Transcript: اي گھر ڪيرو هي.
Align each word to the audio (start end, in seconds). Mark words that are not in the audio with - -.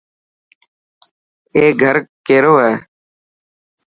اي 1.55 1.63
گھر 1.81 1.95
ڪيرو 2.25 2.53
هي. 2.63 2.73